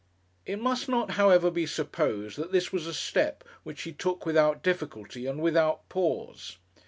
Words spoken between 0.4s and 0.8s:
It